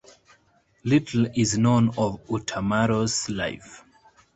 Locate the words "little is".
0.83-1.59